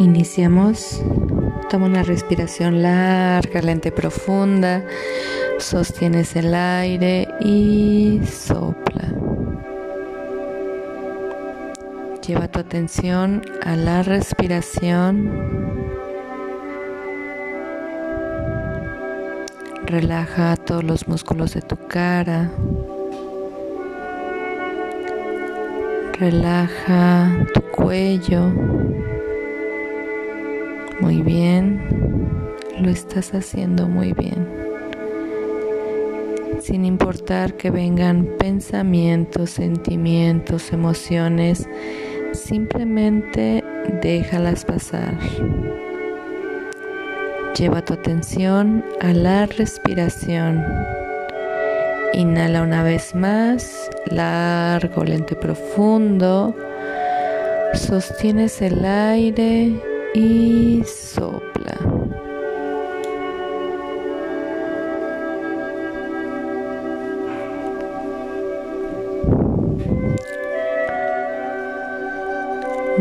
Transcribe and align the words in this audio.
Iniciamos. 0.00 1.02
Toma 1.70 1.86
una 1.86 2.04
respiración 2.04 2.82
larga, 2.82 3.60
lenta 3.60 3.90
profunda. 3.90 4.84
Sostienes 5.58 6.36
el 6.36 6.54
aire 6.54 7.26
y 7.40 8.20
sopla. 8.24 9.12
Lleva 12.24 12.46
tu 12.46 12.60
atención 12.60 13.42
a 13.62 13.74
la 13.74 14.04
respiración. 14.04 15.32
Relaja 19.86 20.56
todos 20.56 20.84
los 20.84 21.08
músculos 21.08 21.54
de 21.54 21.62
tu 21.62 21.76
cara. 21.88 22.52
Relaja 26.20 27.46
tu 27.54 27.60
cuello. 27.70 28.50
Muy 31.00 31.22
bien, 31.22 31.80
lo 32.80 32.90
estás 32.90 33.32
haciendo 33.34 33.86
muy 33.86 34.12
bien. 34.14 34.48
Sin 36.60 36.84
importar 36.84 37.54
que 37.54 37.70
vengan 37.70 38.26
pensamientos, 38.36 39.50
sentimientos, 39.50 40.72
emociones, 40.72 41.68
simplemente 42.32 43.62
déjalas 44.02 44.64
pasar. 44.64 45.16
Lleva 47.56 47.84
tu 47.84 47.94
atención 47.94 48.84
a 49.00 49.12
la 49.12 49.46
respiración. 49.46 50.64
Inhala 52.14 52.62
una 52.62 52.82
vez 52.82 53.14
más, 53.14 53.90
largo, 54.06 55.04
lento 55.04 55.34
y 55.34 55.36
profundo. 55.36 56.54
Sostienes 57.74 58.60
el 58.62 58.84
aire 58.84 59.72
y 60.14 60.82
sopla. 60.84 61.76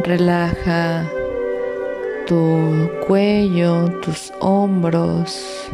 Relaja 0.03 1.09
tu 2.27 2.89
cuello, 3.07 3.89
tus 4.01 4.31
hombros. 4.39 5.69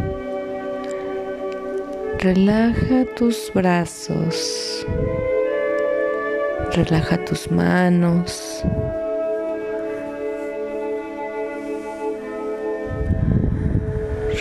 Relaja 2.23 3.03
tus 3.17 3.51
brazos. 3.53 4.87
Relaja 6.71 7.17
tus 7.25 7.51
manos. 7.51 8.63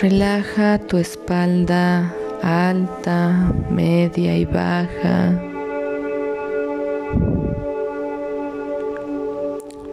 Relaja 0.01 0.79
tu 0.79 0.97
espalda 0.97 2.15
alta, 2.41 3.51
media 3.69 4.37
y 4.37 4.45
baja. 4.45 5.41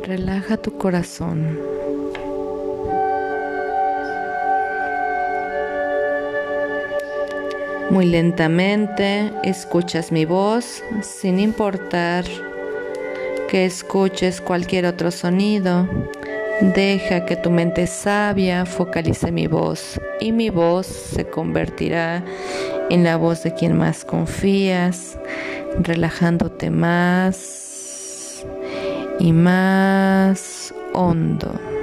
Relaja 0.05 0.57
tu 0.59 0.79
corazón. 0.79 1.59
Muy 7.91 8.07
lentamente 8.07 9.33
escuchas 9.43 10.13
mi 10.13 10.25
voz 10.25 10.85
sin 11.03 11.41
importar 11.41 12.25
que 13.49 13.65
escuches 13.65 14.41
cualquier 14.41 14.87
otro 14.87 15.11
sonido. 15.11 15.89
Deja 16.61 17.27
que 17.27 17.35
tu 17.35 17.51
mente 17.51 17.89
sabia 17.89 18.65
focalice 18.65 19.33
mi 19.33 19.49
voz 19.49 20.01
y 20.21 20.31
mi 20.31 20.51
voz 20.51 20.87
se 20.87 21.27
convertirá 21.27 22.25
en 22.91 23.03
la 23.03 23.17
voz 23.17 23.43
de 23.43 23.55
quien 23.55 23.77
más 23.77 24.05
confías, 24.05 25.19
relajándote 25.83 26.71
más 26.71 28.47
y 29.19 29.33
más 29.33 30.73
hondo. 30.93 31.80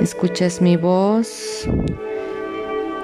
Escuchas 0.00 0.60
mi 0.60 0.76
voz, 0.76 1.68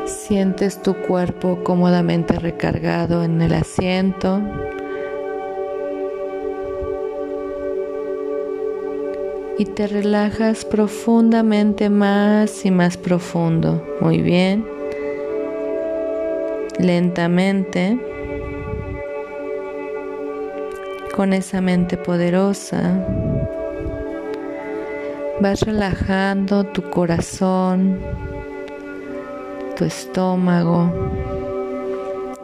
sientes 0.06 0.82
tu 0.82 0.94
cuerpo 0.94 1.62
cómodamente 1.64 2.38
recargado 2.38 3.22
en 3.22 3.40
el 3.42 3.54
asiento. 3.54 4.42
y 9.60 9.66
te 9.66 9.86
relajas 9.86 10.64
profundamente 10.64 11.90
más 11.90 12.64
y 12.64 12.70
más 12.70 12.96
profundo. 12.96 13.86
Muy 14.00 14.22
bien. 14.22 14.66
Lentamente, 16.78 18.00
con 21.14 21.34
esa 21.34 21.60
mente 21.60 21.98
poderosa, 21.98 23.06
vas 25.40 25.62
relajando 25.62 26.64
tu 26.64 26.82
corazón, 26.90 27.98
tu 29.76 29.84
estómago, 29.84 30.92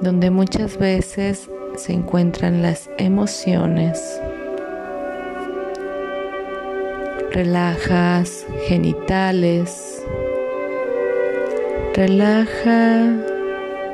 donde 0.00 0.30
muchas 0.30 0.78
veces 0.78 1.50
se 1.76 1.92
encuentran 1.92 2.62
las 2.62 2.88
emociones. 2.96 4.20
Relajas 7.32 8.46
genitales. 8.66 10.02
Relaja 11.94 13.14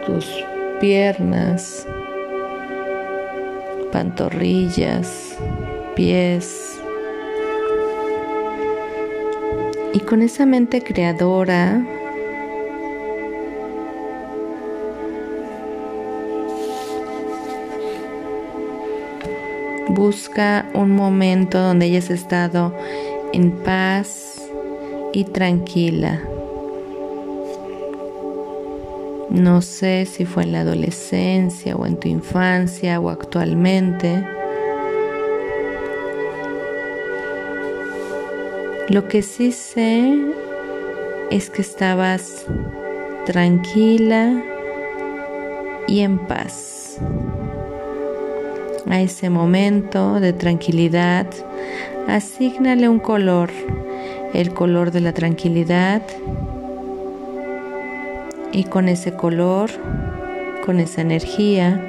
tus 0.06 0.26
piernas, 0.80 1.86
pantorrillas, 3.92 5.36
pies. 5.94 6.81
Y 9.94 10.00
con 10.00 10.22
esa 10.22 10.46
mente 10.46 10.82
creadora, 10.82 11.84
busca 19.88 20.66
un 20.72 20.96
momento 20.96 21.58
donde 21.60 21.86
hayas 21.86 22.10
estado 22.10 22.74
en 23.32 23.50
paz 23.50 24.42
y 25.12 25.24
tranquila. 25.24 26.22
No 29.28 29.62
sé 29.62 30.06
si 30.06 30.24
fue 30.24 30.42
en 30.44 30.52
la 30.52 30.60
adolescencia 30.60 31.76
o 31.76 31.86
en 31.86 31.96
tu 31.96 32.08
infancia 32.08 32.98
o 33.00 33.10
actualmente. 33.10 34.24
Lo 38.88 39.08
que 39.08 39.22
sí 39.22 39.52
sé 39.52 40.12
es 41.30 41.50
que 41.50 41.62
estabas 41.62 42.46
tranquila 43.26 44.42
y 45.88 46.00
en 46.00 46.18
paz. 46.26 46.98
A 48.88 49.00
ese 49.00 49.30
momento 49.30 50.20
de 50.20 50.32
tranquilidad 50.32 51.26
Asígnale 52.08 52.88
un 52.88 52.98
color, 52.98 53.50
el 54.34 54.52
color 54.52 54.90
de 54.90 55.00
la 55.00 55.12
tranquilidad. 55.12 56.02
Y 58.50 58.64
con 58.64 58.88
ese 58.88 59.14
color, 59.14 59.70
con 60.64 60.80
esa 60.80 61.00
energía, 61.00 61.88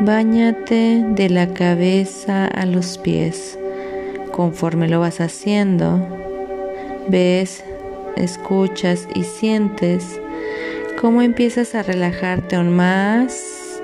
Báñate 0.00 1.04
de 1.08 1.28
la 1.28 1.52
cabeza 1.54 2.46
a 2.46 2.64
los 2.66 2.98
pies. 2.98 3.57
Conforme 4.38 4.86
lo 4.88 5.00
vas 5.00 5.20
haciendo, 5.20 5.98
ves, 7.08 7.64
escuchas 8.16 9.08
y 9.14 9.24
sientes 9.24 10.20
cómo 11.00 11.22
empiezas 11.22 11.74
a 11.74 11.82
relajarte 11.82 12.54
aún 12.54 12.76
más 12.76 13.82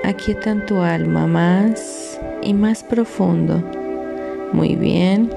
Aquietan 0.05 0.67
tu 0.67 0.81
alma 0.81 1.27
más 1.27 2.21
y 2.43 2.53
más 2.53 2.85
profundo. 2.85 3.63
Muy 4.53 4.77
bien. 4.77 5.31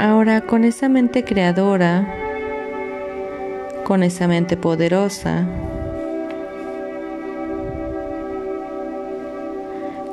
Ahora 0.00 0.42
con 0.42 0.62
esa 0.62 0.88
mente 0.88 1.24
creadora, 1.24 2.06
con 3.82 4.04
esa 4.04 4.28
mente 4.28 4.56
poderosa, 4.56 5.44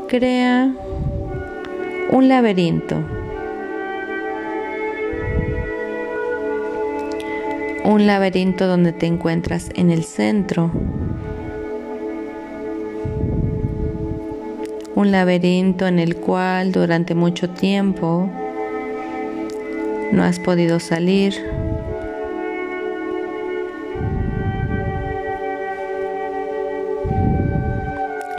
crea 0.08 0.74
un 2.10 2.28
laberinto. 2.28 2.96
Un 7.84 8.08
laberinto 8.08 8.66
donde 8.66 8.92
te 8.92 9.06
encuentras 9.06 9.70
en 9.76 9.92
el 9.92 10.04
centro. 10.04 10.72
Un 14.96 15.12
laberinto 15.12 15.86
en 15.86 16.00
el 16.00 16.16
cual 16.16 16.72
durante 16.72 17.14
mucho 17.14 17.52
tiempo 17.52 18.32
no 20.16 20.24
has 20.24 20.40
podido 20.40 20.80
salir. 20.80 21.34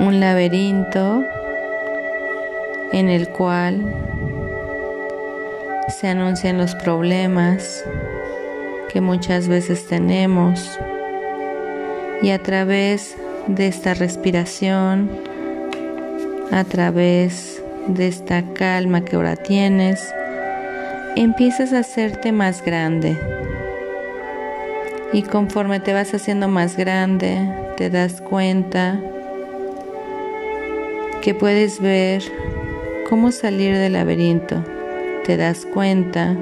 Un 0.01 0.21
laberinto 0.21 1.23
en 2.93 3.09
el 3.09 3.29
cual 3.29 3.83
se 5.89 6.09
anuncian 6.09 6.57
los 6.59 6.75
problemas 6.75 7.85
que 8.89 9.01
muchas 9.01 9.47
veces 9.47 9.87
tenemos 9.87 10.79
y 12.23 12.31
a 12.31 12.43
través 12.43 13.17
de 13.47 13.67
esta 13.67 13.95
respiración, 13.95 15.11
a 16.51 16.65
través 16.65 17.63
de 17.89 18.09
esta 18.09 18.43
calma 18.55 19.05
que 19.05 19.17
ahora 19.17 19.37
tienes, 19.37 20.13
empiezas 21.17 21.73
a 21.73 21.81
hacerte 21.81 22.31
más 22.31 22.63
grande. 22.63 23.19
Y 25.13 25.23
conforme 25.23 25.81
te 25.81 25.93
vas 25.93 26.13
haciendo 26.13 26.47
más 26.47 26.77
grande, 26.77 27.39
te 27.77 27.91
das 27.91 28.21
cuenta 28.21 29.01
que 31.23 31.35
puedes 31.35 31.81
ver 31.81 32.23
cómo 33.09 33.33
salir 33.33 33.77
del 33.77 33.95
laberinto. 33.95 34.63
Te 35.25 35.37
das 35.37 35.67
cuenta 35.67 36.37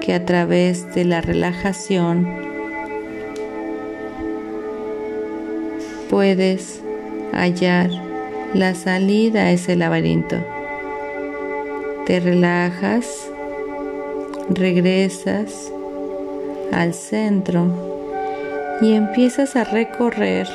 que 0.00 0.14
a 0.14 0.24
través 0.24 0.92
de 0.94 1.04
la 1.04 1.20
relajación 1.20 2.26
puedes 6.10 6.82
hallar 7.32 7.90
la 8.54 8.74
salida 8.74 9.42
a 9.42 9.52
ese 9.52 9.76
laberinto. 9.76 10.36
Te 12.06 12.20
relajas 12.20 13.30
regresas 14.50 15.72
al 16.72 16.94
centro 16.94 17.66
y 18.80 18.94
empiezas 18.94 19.56
a 19.56 19.64
recorrer 19.64 20.48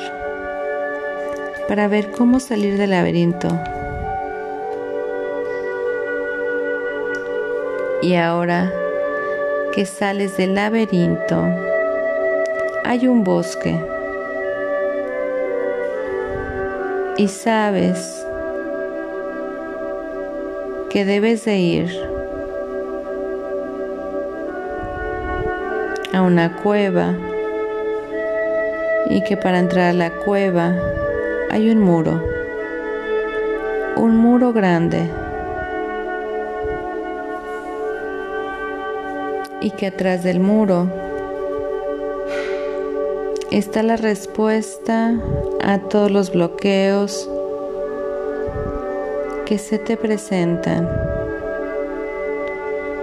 para 1.68 1.88
ver 1.88 2.10
cómo 2.10 2.40
salir 2.40 2.76
del 2.76 2.90
laberinto. 2.90 3.48
Y 8.02 8.14
ahora 8.14 8.72
que 9.72 9.86
sales 9.86 10.36
del 10.36 10.54
laberinto, 10.54 11.42
hay 12.84 13.06
un 13.08 13.24
bosque. 13.24 13.78
Y 17.16 17.28
sabes 17.28 18.26
que 20.90 21.04
debes 21.04 21.44
de 21.44 21.58
ir 21.58 22.13
una 26.24 26.56
cueva 26.56 27.14
y 29.10 29.22
que 29.22 29.36
para 29.36 29.58
entrar 29.58 29.90
a 29.90 29.92
la 29.92 30.10
cueva 30.10 30.74
hay 31.50 31.70
un 31.70 31.80
muro, 31.80 32.22
un 33.96 34.16
muro 34.16 34.52
grande 34.52 35.08
y 39.60 39.70
que 39.70 39.86
atrás 39.86 40.22
del 40.22 40.40
muro 40.40 40.88
está 43.50 43.82
la 43.82 43.96
respuesta 43.96 45.14
a 45.62 45.78
todos 45.78 46.10
los 46.10 46.32
bloqueos 46.32 47.30
que 49.46 49.58
se 49.58 49.78
te 49.78 49.96
presentan 49.96 50.88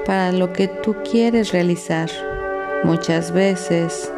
para 0.05 0.31
lo 0.31 0.51
que 0.51 0.67
tú 0.67 0.95
quieres 1.09 1.51
realizar. 1.51 2.30
Muchas 2.83 3.31
veces. 3.31 4.11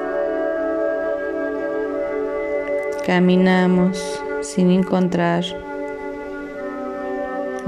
Caminamos 3.05 4.21
sin 4.41 4.71
encontrar 4.71 5.43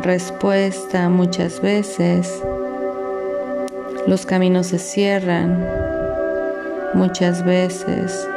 respuesta, 0.02 1.10
muchas 1.10 1.62
veces. 1.62 2.42
Los 4.08 4.26
caminos 4.26 4.68
se 4.68 4.80
cierran, 4.80 5.68
muchas 6.94 7.44
veces. 7.44 8.28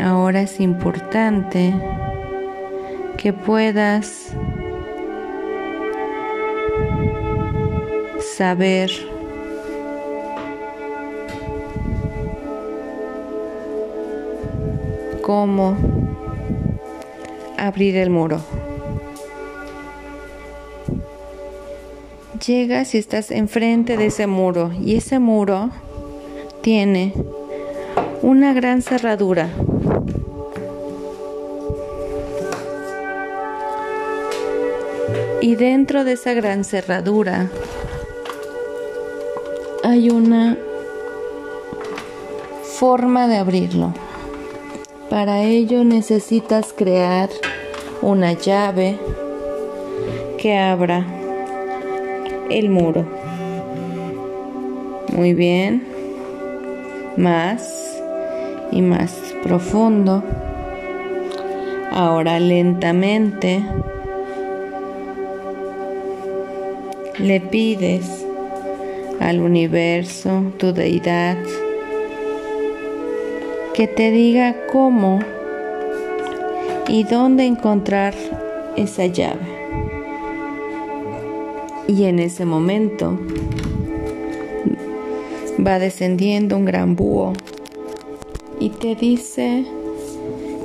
Ahora 0.00 0.42
es 0.42 0.60
importante 0.60 1.72
que 3.22 3.32
puedas 3.32 4.34
saber 8.36 8.90
cómo 15.22 15.76
abrir 17.56 17.96
el 17.96 18.10
muro. 18.10 18.40
Llegas 22.44 22.96
y 22.96 22.98
estás 22.98 23.30
enfrente 23.30 23.96
de 23.96 24.06
ese 24.06 24.26
muro 24.26 24.72
y 24.72 24.96
ese 24.96 25.20
muro 25.20 25.70
tiene 26.60 27.14
una 28.22 28.52
gran 28.52 28.82
cerradura 28.82 29.48
Y 35.42 35.56
dentro 35.56 36.04
de 36.04 36.12
esa 36.12 36.34
gran 36.34 36.62
cerradura 36.62 37.50
hay 39.82 40.08
una 40.08 40.56
forma 42.78 43.26
de 43.26 43.38
abrirlo. 43.38 43.92
Para 45.10 45.42
ello 45.42 45.82
necesitas 45.82 46.72
crear 46.72 47.28
una 48.02 48.34
llave 48.34 49.00
que 50.38 50.56
abra 50.56 51.04
el 52.48 52.70
muro. 52.70 53.04
Muy 55.08 55.34
bien. 55.34 55.82
Más 57.16 57.98
y 58.70 58.80
más 58.80 59.12
profundo. 59.42 60.22
Ahora 61.90 62.38
lentamente 62.38 63.64
le 67.18 67.40
pides 67.40 68.24
al 69.20 69.40
universo, 69.40 70.52
tu 70.56 70.72
deidad, 70.72 71.36
que 73.74 73.86
te 73.86 74.10
diga 74.10 74.66
cómo 74.72 75.20
y 76.88 77.04
dónde 77.04 77.44
encontrar 77.44 78.14
esa 78.76 79.06
llave. 79.06 79.40
Y 81.86 82.04
en 82.04 82.18
ese 82.18 82.44
momento 82.46 83.18
va 85.64 85.78
descendiendo 85.78 86.56
un 86.56 86.64
gran 86.64 86.96
búho 86.96 87.34
y 88.58 88.70
te 88.70 88.94
dice 88.94 89.66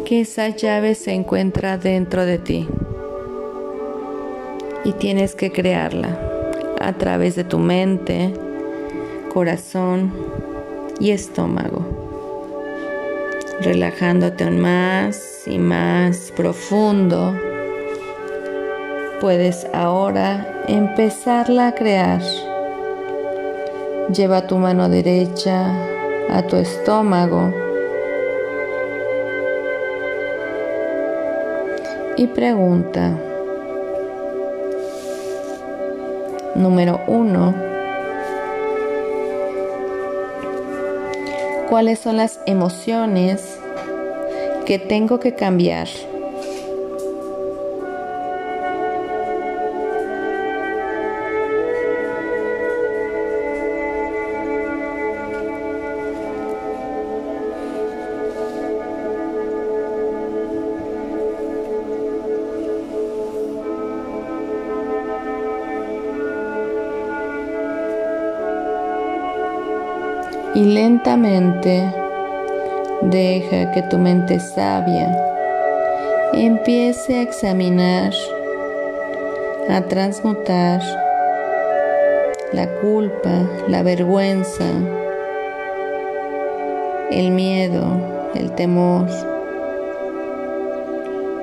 que 0.06 0.22
esa 0.22 0.50
llave 0.50 0.96
se 0.96 1.12
encuentra 1.12 1.78
dentro 1.78 2.26
de 2.26 2.38
ti 2.40 2.68
y 4.86 4.94
tienes 4.94 5.36
que 5.36 5.52
crearla 5.52 6.27
a 6.80 6.94
través 6.94 7.36
de 7.36 7.44
tu 7.44 7.60
mente, 7.60 8.34
corazón 9.34 10.12
y 11.00 11.12
estómago. 11.12 11.86
Relajándote 13.62 14.44
aún 14.44 14.60
más 14.60 15.48
y 15.48 15.58
más 15.58 16.32
profundo, 16.36 17.36
puedes 19.20 19.66
ahora 19.74 20.64
empezarla 20.68 21.70
a 21.70 21.76
crear. 21.76 22.22
Lleva 24.14 24.48
tu 24.48 24.58
mano 24.58 24.90
derecha 24.90 25.74
a 26.30 26.44
tu 26.44 26.56
estómago 26.56 27.54
y 32.16 32.28
pregunta. 32.28 33.27
Número 36.58 37.02
uno. 37.08 37.54
¿Cuáles 41.70 42.00
son 42.00 42.18
las 42.18 42.40
emociones 42.46 43.60
que 44.66 44.80
tengo 44.80 45.20
que 45.20 45.36
cambiar? 45.36 45.88
Y 70.56 70.66
lentamente 70.66 71.94
deja 73.02 73.72
que 73.72 73.84
tu 73.84 73.98
mente 73.98 74.40
sabia 74.40 75.24
empiece 76.34 77.16
a 77.16 77.22
examinar, 77.22 78.14
a 79.70 79.82
transmutar 79.82 80.82
la 82.54 82.68
culpa, 82.82 83.48
la 83.68 83.84
vergüenza, 83.84 84.66
el 87.12 87.32
miedo, 87.32 87.84
el 88.36 88.52
temor, 88.52 89.08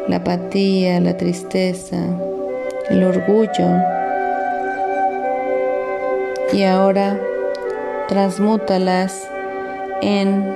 la 0.08 0.16
apatía, 0.16 1.00
la 1.00 1.16
tristeza, 1.16 1.98
el 2.90 3.04
orgullo. 3.04 3.68
Y 6.52 6.62
ahora 6.64 7.18
transmútalas 8.08 9.28
en 10.02 10.54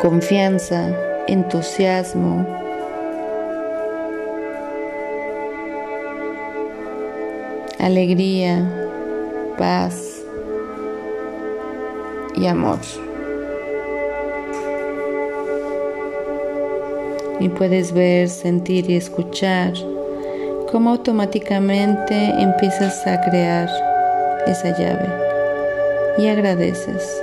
confianza, 0.00 0.90
entusiasmo, 1.28 2.44
alegría, 7.78 8.68
paz 9.56 10.22
y 12.34 12.46
amor. 12.46 12.78
Y 17.38 17.48
puedes 17.48 17.92
ver, 17.92 18.28
sentir 18.28 18.88
y 18.90 18.96
escuchar 18.96 19.72
cómo 20.72 20.88
automáticamente 20.88 22.30
empiezas 22.40 23.06
a 23.06 23.20
crear 23.20 23.68
esa 24.46 24.70
llave 24.70 25.06
y 26.16 26.28
agradeces. 26.28 27.22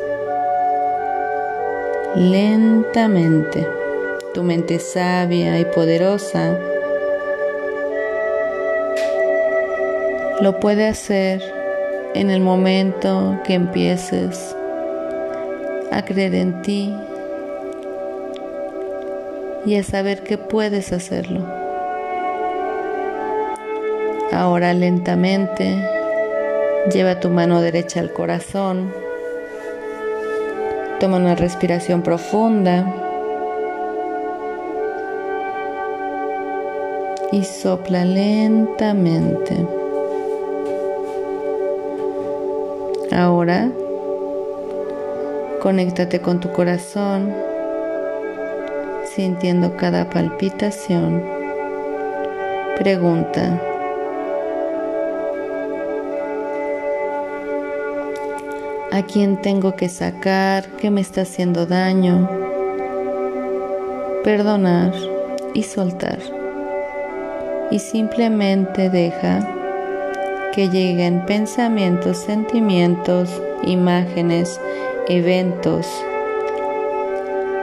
Lentamente, 2.16 3.68
tu 4.36 4.44
mente 4.44 4.78
sabia 4.78 5.60
y 5.60 5.66
poderosa 5.66 6.60
lo 10.42 10.60
puede 10.60 10.88
hacer 10.88 11.42
en 12.14 12.30
el 12.30 12.42
momento 12.42 13.40
que 13.46 13.56
empieces 13.56 14.56
a 15.92 16.06
creer 16.06 16.36
en 16.36 16.62
ti 16.62 16.96
y 19.66 19.76
a 19.76 19.84
saber 19.84 20.24
que 20.24 20.38
puedes 20.38 20.94
hacerlo. 20.94 21.59
Ahora 24.32 24.74
lentamente 24.74 25.84
lleva 26.94 27.20
tu 27.20 27.30
mano 27.30 27.62
derecha 27.62 28.00
al 28.00 28.14
corazón. 28.14 28.94
Toma 31.00 31.18
una 31.18 31.36
respiración 31.36 32.02
profunda. 32.02 32.86
Y 37.32 37.44
sopla 37.44 38.06
lentamente. 38.06 39.68
Ahora, 43.12 43.72
conéctate 45.62 46.22
con 46.22 46.40
tu 46.40 46.52
corazón, 46.52 47.34
sintiendo 49.16 49.76
cada 49.76 50.10
palpitación. 50.10 51.24
Pregunta. 52.78 53.69
A 58.92 59.04
quién 59.04 59.42
tengo 59.42 59.76
que 59.76 59.90
sacar, 59.90 60.66
qué 60.78 60.90
me 60.90 61.02
está 61.02 61.22
haciendo 61.22 61.66
daño, 61.66 62.30
perdonar 64.24 64.94
y 65.54 65.64
soltar. 65.64 66.20
Y 67.72 67.80
simplemente 67.80 68.90
deja 68.90 69.48
que 70.54 70.70
lleguen 70.70 71.26
pensamientos, 71.26 72.18
sentimientos, 72.18 73.30
imágenes, 73.64 74.60
eventos. 75.08 75.88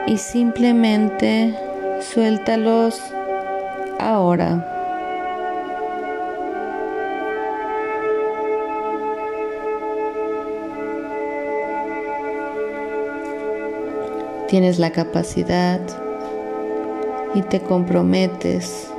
Y 0.07 0.17
simplemente 0.17 1.53
suéltalos 1.99 3.01
ahora. 3.99 4.76
Tienes 14.47 14.79
la 14.79 14.91
capacidad 14.91 15.79
y 17.33 17.41
te 17.41 17.59
comprometes 17.59 18.89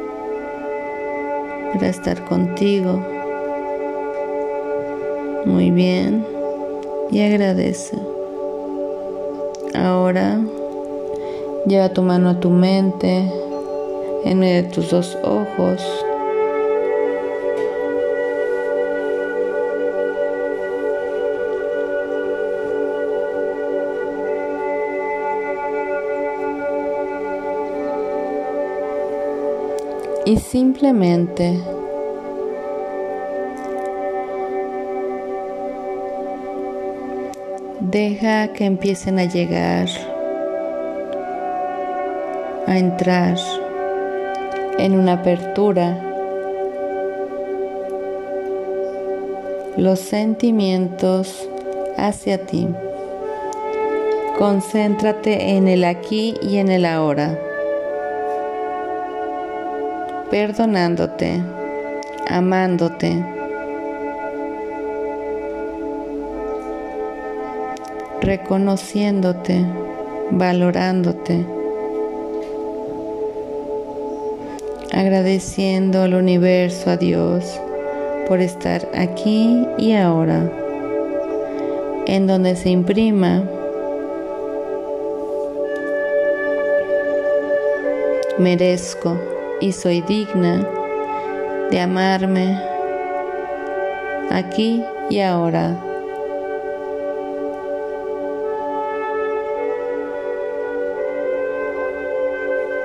para 1.72 1.88
estar 1.88 2.24
contigo. 2.24 3.02
Muy 5.44 5.70
bien. 5.70 6.26
Y 7.10 7.20
agradece. 7.22 7.96
Ahora 9.74 10.40
lleva 11.66 11.88
tu 11.90 12.02
mano 12.02 12.30
a 12.30 12.40
tu 12.40 12.50
mente 12.50 13.32
en 14.24 14.38
medio 14.38 14.62
de 14.62 14.68
tus 14.68 14.90
dos 14.90 15.16
ojos. 15.22 15.82
Y 30.28 30.36
simplemente 30.36 31.58
deja 37.80 38.52
que 38.52 38.66
empiecen 38.66 39.18
a 39.20 39.24
llegar, 39.24 39.88
a 42.66 42.76
entrar 42.76 43.38
en 44.78 44.98
una 44.98 45.14
apertura 45.14 45.98
los 49.78 49.98
sentimientos 49.98 51.48
hacia 51.96 52.44
ti. 52.44 52.68
Concéntrate 54.36 55.56
en 55.56 55.68
el 55.68 55.84
aquí 55.84 56.34
y 56.42 56.58
en 56.58 56.68
el 56.68 56.84
ahora. 56.84 57.47
Perdonándote, 60.30 61.42
amándote, 62.28 63.24
reconociéndote, 68.20 69.64
valorándote, 70.30 71.46
agradeciendo 74.92 76.02
al 76.02 76.14
universo, 76.14 76.90
a 76.90 76.96
Dios, 76.98 77.58
por 78.26 78.40
estar 78.40 78.86
aquí 78.94 79.66
y 79.78 79.92
ahora, 79.92 80.52
en 82.06 82.26
donde 82.26 82.54
se 82.56 82.68
imprima 82.68 83.44
merezco 88.38 89.37
y 89.60 89.72
soy 89.72 90.00
digna 90.02 90.66
de 91.70 91.80
amarme 91.80 92.58
aquí 94.30 94.84
y 95.10 95.20
ahora. 95.20 95.76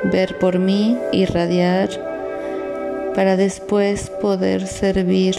Ver 0.04 0.38
por 0.38 0.60
mí, 0.60 0.98
irradiar, 1.12 1.90
para 3.16 3.38
después 3.38 4.10
poder 4.10 4.68
servir 4.68 5.36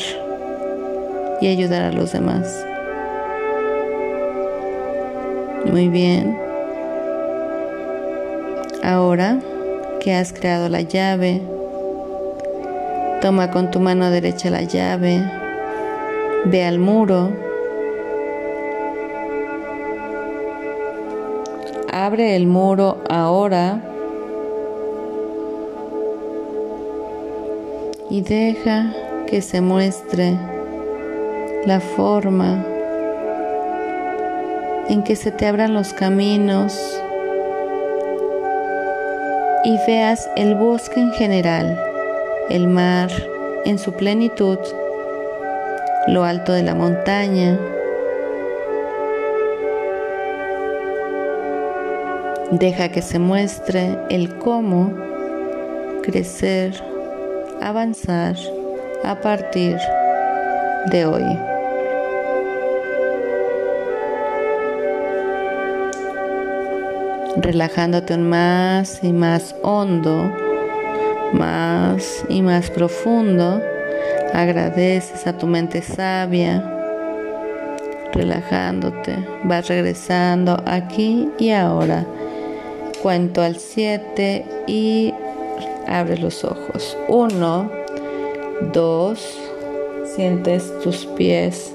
y 1.41 1.49
ayudar 1.49 1.83
a 1.83 1.93
los 1.93 2.13
demás. 2.13 2.65
Muy 5.67 5.89
bien. 5.89 6.39
Ahora 8.83 9.41
que 10.05 10.13
has 10.13 10.35
creado 10.35 10.69
la 10.69 10.83
llave, 10.83 11.41
toma 13.23 13.51
con 13.51 13.71
tu 13.71 13.81
mano 13.81 14.11
derecha 14.11 14.51
la 14.51 14.61
llave, 14.61 15.23
ve 16.45 16.63
al 16.63 16.79
muro, 16.79 17.31
abre 21.91 22.37
el 22.37 22.47
muro 22.47 22.99
ahora. 23.09 23.81
Y 28.11 28.21
deja 28.21 28.93
que 29.27 29.41
se 29.41 29.63
muestre 29.63 30.39
la 31.65 31.81
forma 31.81 32.63
en 34.91 35.03
que 35.03 35.17
se 35.17 35.31
te 35.31 35.47
abran 35.47 35.73
los 35.73 35.95
caminos 35.95 37.01
y 39.65 39.79
veas 39.87 40.29
el 40.37 40.55
bosque 40.55 41.01
en 41.01 41.13
general, 41.13 41.81
el 42.51 42.69
mar 42.69 43.11
en 43.65 43.79
su 43.79 43.93
plenitud, 43.93 44.59
lo 46.07 46.25
alto 46.25 46.53
de 46.53 46.63
la 46.63 46.75
montaña, 46.75 47.59
Deja 52.51 52.89
que 52.91 53.03
se 53.03 53.19
muestre 53.19 53.99
el 54.11 54.39
cómo 54.39 54.95
crecer 56.03 56.73
avanzar 57.61 58.37
a 59.03 59.21
partir 59.21 59.77
de 60.93 61.05
hoy. 61.05 61.54
Relajándote 67.37 68.17
más 68.17 69.03
y 69.03 69.13
más 69.13 69.55
hondo, 69.63 70.33
más 71.33 72.25
y 72.29 72.43
más 72.43 72.71
profundo, 72.71 73.61
agradeces 74.33 75.27
a 75.27 75.37
tu 75.37 75.47
mente 75.47 75.83
sabia, 75.83 76.63
relajándote, 78.13 79.17
vas 79.45 79.69
regresando 79.69 80.63
aquí 80.67 81.29
y 81.39 81.51
ahora. 81.51 82.07
Cuento 83.03 83.43
al 83.43 83.57
7 83.57 84.47
y 84.67 85.13
Abre 85.87 86.17
los 86.17 86.45
ojos. 86.45 86.97
Uno, 87.09 87.71
dos, 88.73 89.39
sientes 90.17 90.73
tus 90.81 91.05
pies 91.07 91.75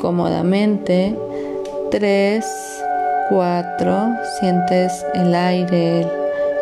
cómodamente. 0.00 1.16
Tres, 1.90 2.44
cuatro, 3.28 4.16
sientes 4.38 5.04
el 5.14 5.34
aire, 5.34 6.06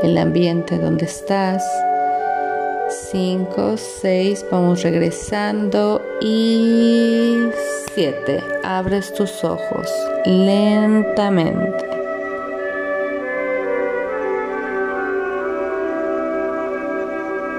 el 0.02 0.18
ambiente 0.18 0.79
donde 0.79 1.05
estás. 1.07 1.64
Cinco, 3.11 3.76
seis, 3.76 4.44
vamos 4.50 4.83
regresando. 4.83 6.02
Y 6.20 7.48
siete, 7.94 8.40
abres 8.64 9.12
tus 9.14 9.44
ojos 9.44 9.88
lentamente. 10.24 11.86